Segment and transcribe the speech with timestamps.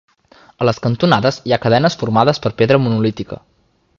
[0.63, 3.41] A les cantonades hi ha cadenes formades per pedra monolítica.